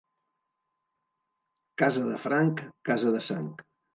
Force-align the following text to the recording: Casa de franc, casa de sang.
Casa 1.83 2.05
de 2.07 2.17
franc, 2.25 2.65
casa 2.91 3.13
de 3.17 3.25
sang. 3.29 3.47